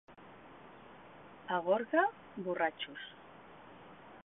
[1.55, 2.05] A Gorga,
[2.47, 3.05] borratxos.